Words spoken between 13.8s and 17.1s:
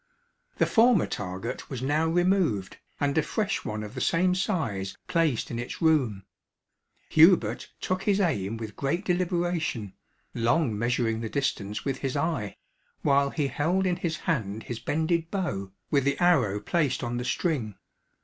in his hand his bended bow, with the arrow placed